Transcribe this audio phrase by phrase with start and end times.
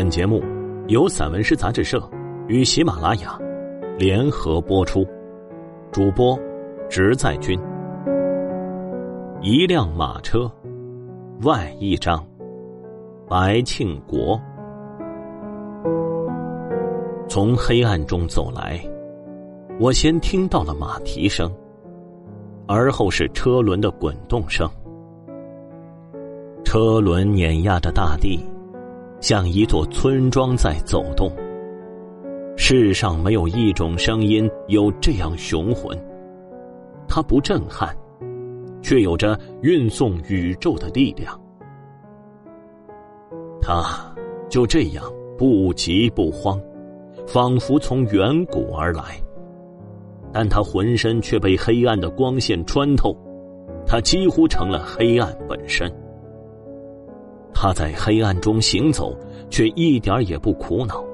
[0.00, 0.42] 本节目
[0.88, 2.02] 由散文诗杂志社
[2.48, 3.38] 与喜马拉雅
[3.98, 5.06] 联合播出，
[5.92, 6.40] 主播
[6.88, 7.60] 直在军。
[9.42, 10.50] 一辆马车，
[11.42, 12.26] 外一张，
[13.28, 14.40] 白庆国
[17.28, 18.82] 从黑暗中走来，
[19.78, 21.54] 我先听到了马蹄声，
[22.66, 24.66] 而后是车轮的滚动声。
[26.64, 28.42] 车轮碾压着大地，
[29.20, 31.30] 像一座村庄在走动。
[32.56, 35.98] 世上没有一种声音有这样雄浑，
[37.08, 37.96] 它不震撼，
[38.82, 41.38] 却有着运送宇宙的力量。
[43.60, 43.82] 它
[44.48, 45.04] 就这样
[45.38, 46.60] 不急不慌，
[47.26, 49.20] 仿佛从远古而来。
[50.32, 53.16] 但它浑身却被黑暗的光线穿透，
[53.86, 55.90] 它几乎成了黑暗本身。
[57.62, 59.14] 他在黑暗中行走，
[59.50, 61.04] 却一点也不苦恼。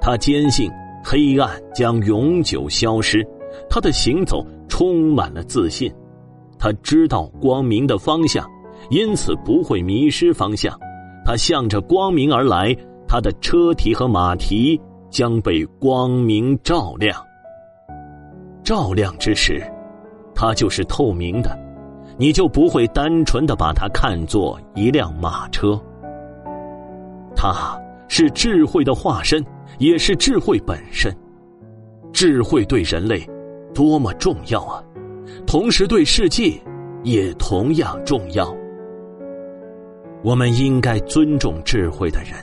[0.00, 0.70] 他坚信
[1.04, 3.26] 黑暗将永久消失，
[3.68, 5.92] 他的行走充满了自信。
[6.56, 8.48] 他知道光明的方向，
[8.90, 10.72] 因此不会迷失方向。
[11.24, 12.72] 他向着光明而来，
[13.08, 14.80] 他的车蹄和马蹄
[15.10, 17.20] 将被光明照亮。
[18.62, 19.60] 照亮之时，
[20.32, 21.58] 它就是透明的。
[22.16, 25.80] 你就不会单纯的把它看作一辆马车。
[27.34, 29.44] 它是智慧的化身，
[29.78, 31.12] 也是智慧本身。
[32.12, 33.26] 智慧对人类
[33.74, 34.82] 多么重要啊！
[35.46, 36.52] 同时对世界
[37.02, 38.54] 也同样重要。
[40.22, 42.34] 我们应该尊重智慧的人，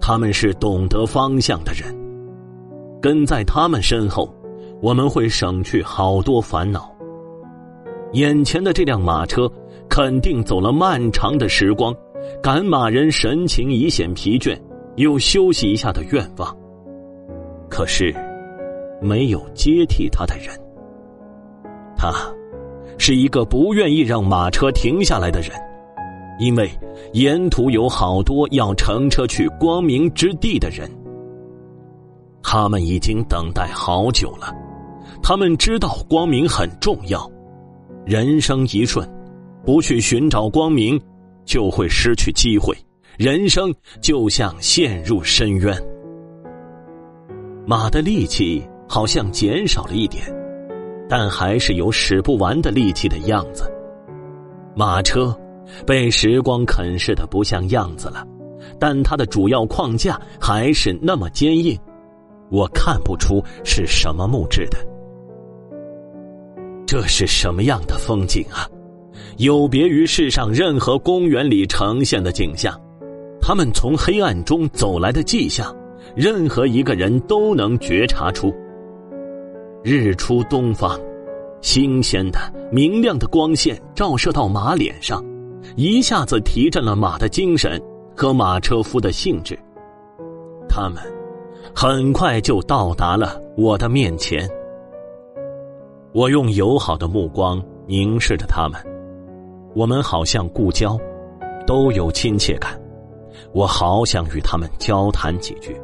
[0.00, 1.94] 他们是懂得方向的人。
[3.02, 4.32] 跟在他们身后，
[4.80, 6.90] 我们会省去好多烦恼。
[8.12, 9.50] 眼前的这辆马车，
[9.88, 11.94] 肯定走了漫长的时光，
[12.42, 14.58] 赶马人神情已显疲倦，
[14.96, 16.56] 有休息一下的愿望。
[17.68, 18.14] 可是，
[19.02, 20.58] 没有接替他的人。
[21.96, 22.12] 他，
[22.96, 25.50] 是一个不愿意让马车停下来的人，
[26.40, 26.70] 因为
[27.12, 30.90] 沿途有好多要乘车去光明之地的人。
[32.42, 34.50] 他们已经等待好久了，
[35.22, 37.30] 他们知道光明很重要。
[38.08, 39.06] 人生一瞬，
[39.66, 40.98] 不去寻找光明，
[41.44, 42.74] 就会失去机会。
[43.18, 43.70] 人生
[44.00, 45.78] 就像陷入深渊。
[47.66, 50.24] 马的力气好像减少了一点，
[51.06, 53.70] 但还是有使不完的力气的样子。
[54.74, 55.38] 马车
[55.86, 58.26] 被时光啃噬的不像样子了，
[58.80, 61.78] 但它的主要框架还是那么坚硬。
[62.50, 64.78] 我看不出是什么木质的。
[66.88, 68.66] 这是什么样的风景啊？
[69.36, 72.74] 有别于世上任何公园里呈现的景象，
[73.42, 75.76] 他们从黑暗中走来的迹象，
[76.16, 78.50] 任何一个人都能觉察出。
[79.84, 80.98] 日出东方，
[81.60, 82.38] 新鲜的、
[82.72, 85.22] 明亮的光线照射到马脸上，
[85.76, 87.78] 一下子提振了马的精神
[88.16, 89.58] 和马车夫的兴致。
[90.70, 91.02] 他们
[91.74, 94.48] 很快就到达了我的面前。
[96.18, 98.84] 我用友好的目光凝视着他们，
[99.72, 100.98] 我们好像故交，
[101.64, 102.76] 都有亲切感。
[103.52, 105.80] 我好想与他们交谈几句。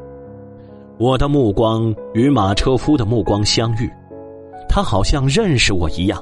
[0.98, 3.88] 我的目光与马车夫的目光相遇，
[4.68, 6.20] 他好像认识我一样，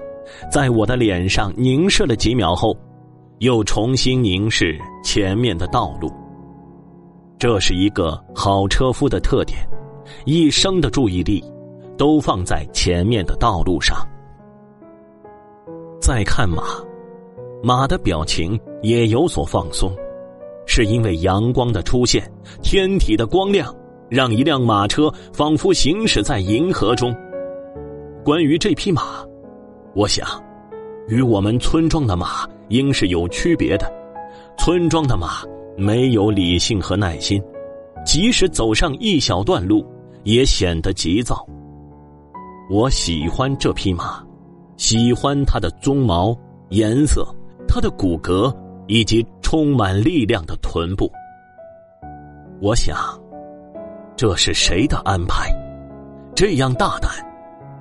[0.51, 2.77] 在我的脸上凝视了几秒后，
[3.39, 6.13] 又重新凝视前面的道路。
[7.39, 9.67] 这是一个好车夫的特点，
[10.27, 11.43] 一生的注意力。
[12.03, 13.97] 都放在前面的道路上。
[16.01, 16.65] 再看马，
[17.63, 19.95] 马的表情也有所放松，
[20.67, 22.29] 是因为阳光的出现，
[22.61, 23.73] 天体的光亮
[24.09, 27.15] 让一辆马车仿佛行驶在银河中。
[28.25, 29.25] 关于这匹马，
[29.95, 30.27] 我想，
[31.07, 33.89] 与我们村庄的马应是有区别的。
[34.59, 35.45] 村庄的马
[35.77, 37.41] 没有理性和耐心，
[38.05, 39.87] 即使走上一小段路，
[40.25, 41.47] 也显得急躁。
[42.71, 44.25] 我喜欢这匹马，
[44.77, 46.37] 喜欢它的鬃毛
[46.71, 47.27] 颜色，
[47.69, 48.55] 它的骨骼
[48.87, 51.11] 以及充满力量的臀部。
[52.61, 52.97] 我想，
[54.17, 55.51] 这是谁的安排？
[56.35, 57.11] 这样大胆，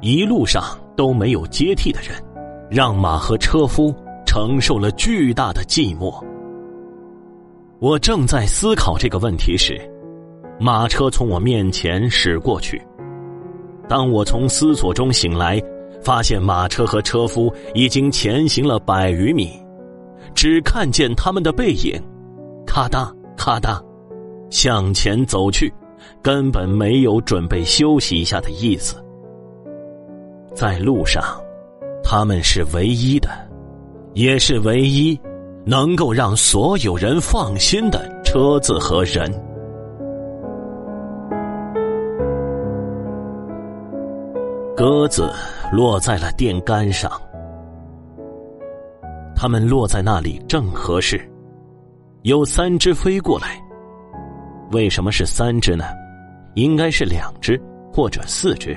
[0.01, 0.63] 一路上
[0.95, 2.11] 都没有接替的人，
[2.69, 3.95] 让马和车夫
[4.25, 6.21] 承受了巨大的寂寞。
[7.79, 9.79] 我正在思考这个问题时，
[10.59, 12.81] 马车从我面前驶过去。
[13.91, 15.61] 当我从思索中醒来，
[16.01, 19.51] 发现马车和车夫已经前行了百余米，
[20.33, 22.01] 只看见他们的背影，
[22.65, 23.83] 咔嗒咔嗒，
[24.49, 25.69] 向前走去，
[26.21, 28.95] 根本没有准备休息一下的意思。
[30.55, 31.21] 在路上，
[32.01, 33.27] 他们是唯一的，
[34.13, 35.19] 也是唯一
[35.65, 39.29] 能够让所有人放心的车子和人。
[44.83, 45.31] 鸽子
[45.71, 47.11] 落在了电杆上，
[49.35, 51.21] 它们落在那里正合适。
[52.23, 53.61] 有三只飞过来，
[54.71, 55.85] 为什么是三只呢？
[56.55, 57.61] 应该是两只
[57.93, 58.75] 或者四只，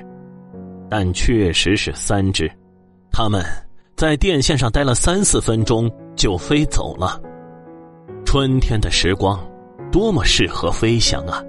[0.91, 2.53] 但确实是三只。
[3.11, 3.43] 它们
[3.97, 7.19] 在电线上待了三四分钟就飞走了。
[8.27, 9.41] 春天的时光，
[9.91, 11.43] 多么适合飞翔啊！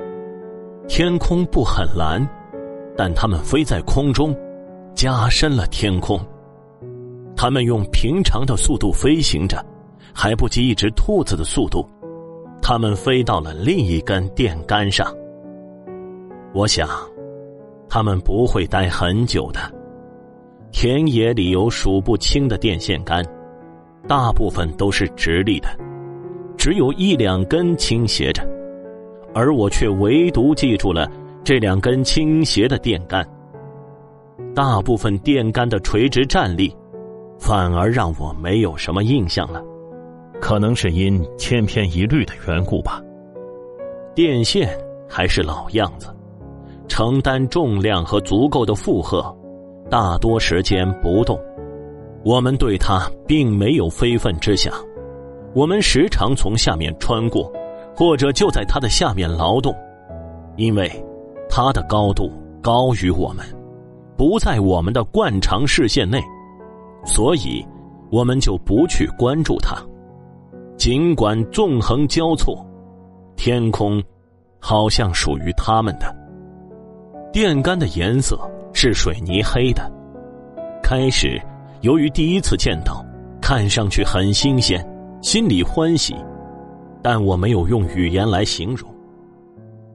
[0.87, 2.25] 天空不很蓝，
[2.95, 4.33] 但它们飞在空中，
[4.95, 6.19] 加深了天空。
[7.35, 9.63] 它们用平常的速度飞行着。
[10.17, 11.85] 还不及一只兔子的速度，
[12.61, 15.13] 它们飞到了另一根电杆上。
[16.53, 16.87] 我想，
[17.89, 19.59] 它们不会待很久的。
[20.71, 23.21] 田野里有数不清的电线杆，
[24.07, 25.67] 大部分都是直立的，
[26.57, 28.41] 只有一两根倾斜着，
[29.33, 31.11] 而我却唯独记住了
[31.43, 33.27] 这两根倾斜的电杆。
[34.53, 36.75] 大部分电杆的垂直站立，
[37.37, 39.61] 反而让我没有什么印象了。
[40.41, 43.01] 可能是因千篇一律的缘故吧。
[44.13, 44.69] 电线
[45.07, 46.07] 还是老样子，
[46.87, 49.35] 承担重量和足够的负荷，
[49.89, 51.39] 大多时间不动。
[52.23, 54.73] 我们对它并没有非分之想，
[55.53, 57.51] 我们时常从下面穿过，
[57.95, 59.75] 或者就在它的下面劳动，
[60.55, 60.91] 因为
[61.49, 62.31] 它的高度
[62.61, 63.45] 高于我们，
[64.17, 66.21] 不在我们的惯常视线内，
[67.05, 67.65] 所以
[68.11, 69.75] 我们就不去关注它。
[70.77, 72.65] 尽管纵横交错，
[73.35, 74.01] 天空
[74.59, 76.15] 好像属于他们的。
[77.31, 78.39] 电杆的颜色
[78.73, 79.91] 是水泥黑的。
[80.81, 81.41] 开始，
[81.81, 83.03] 由于第一次见到，
[83.41, 84.85] 看上去很新鲜，
[85.21, 86.15] 心里欢喜，
[87.01, 88.89] 但我没有用语言来形容。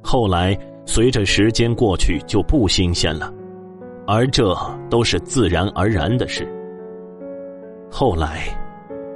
[0.02, 3.32] 后来，随着时间过去，就不新鲜了，
[4.12, 4.52] 而这
[4.90, 6.44] 都是自然而然的事。
[7.88, 8.48] 后来，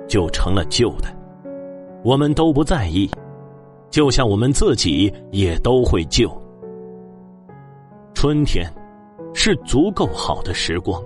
[0.06, 1.08] 就成了旧的。
[2.05, 3.11] 我们都不在意，
[3.91, 6.31] 就像我们自己也都会旧。
[8.14, 8.73] 春天
[9.35, 11.02] 是足够好的时光，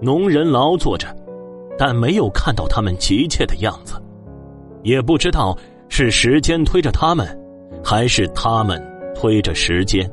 [0.00, 1.08] 农人劳作着，
[1.76, 4.00] 但没有看到他们急切的样子，
[4.84, 7.26] 也不知道是时间推着他们，
[7.82, 8.80] 还是他们
[9.12, 10.08] 推着时间。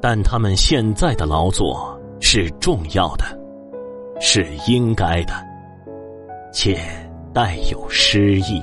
[0.00, 3.24] 但他们现在的劳作是重要的，
[4.20, 5.32] 是应该的，
[6.52, 6.78] 且
[7.34, 8.62] 带有诗意。